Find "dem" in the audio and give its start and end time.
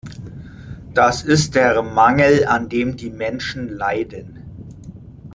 2.69-2.97